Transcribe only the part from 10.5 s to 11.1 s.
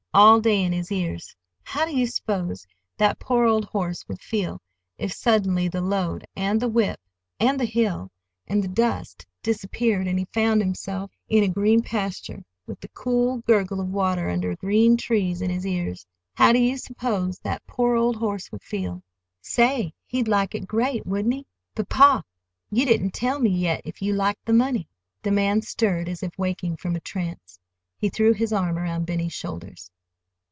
himself